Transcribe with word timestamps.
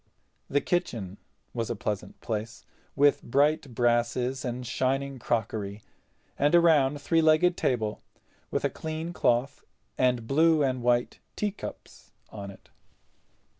The 0.49 0.61
kitchen 0.61 1.19
was 1.53 1.69
a 1.69 1.75
pleasant 1.75 2.19
place, 2.21 2.65
with 2.95 3.21
bright 3.21 3.75
brasses 3.75 4.43
and 4.43 4.65
shining 4.65 5.19
crockery, 5.19 5.83
and 6.39 6.55
a 6.55 6.59
round 6.59 6.99
three 6.99 7.21
legged 7.21 7.55
table 7.55 8.01
with 8.49 8.65
a 8.65 8.69
clean 8.71 9.13
cloth 9.13 9.63
and 9.99 10.25
blue 10.25 10.63
and 10.63 10.81
white 10.81 11.19
teacups 11.35 12.09
on 12.31 12.49
it. 12.49 12.69